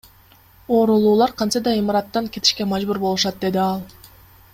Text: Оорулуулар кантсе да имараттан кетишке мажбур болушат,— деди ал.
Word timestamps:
Оорулуулар 0.77 1.35
кантсе 1.41 1.61
да 1.67 1.73
имараттан 1.81 2.31
кетишке 2.37 2.67
мажбур 2.71 3.01
болушат,— 3.05 3.39
деди 3.45 3.61
ал. 3.67 3.85